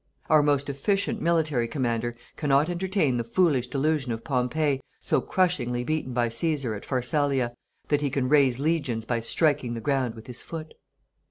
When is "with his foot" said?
10.15-10.73